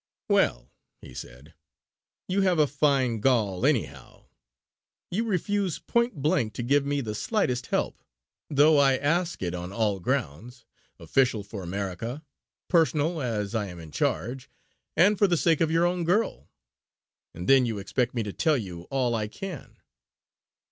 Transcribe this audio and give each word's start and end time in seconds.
"Well," 0.29 0.71
he 1.03 1.13
said, 1.13 1.53
"you 2.27 2.41
have 2.41 2.57
a 2.57 2.65
fine 2.65 3.19
gall 3.19 3.67
anyhow! 3.67 4.29
You 5.11 5.25
refuse 5.25 5.77
point 5.77 6.23
blank 6.23 6.53
to 6.53 6.63
give 6.63 6.87
me 6.87 7.01
the 7.01 7.13
slightest 7.13 7.67
help, 7.67 8.01
though 8.49 8.79
I 8.79 8.97
ask 8.97 9.43
it 9.43 9.53
on 9.53 9.71
all 9.71 9.99
grounds, 9.99 10.65
official 10.97 11.43
for 11.43 11.61
America, 11.61 12.23
personal 12.67 13.21
as 13.21 13.53
I 13.53 13.67
am 13.67 13.79
in 13.79 13.91
charge, 13.91 14.49
and 14.97 15.19
for 15.19 15.27
the 15.27 15.37
sake 15.37 15.61
of 15.61 15.69
your 15.69 15.85
own 15.85 16.03
girl; 16.03 16.49
and 17.35 17.47
then 17.47 17.67
you 17.67 17.77
expect 17.77 18.15
me 18.15 18.23
to 18.23 18.33
tell 18.33 18.57
you 18.57 18.87
all 18.89 19.13
I 19.13 19.27
can. 19.27 19.77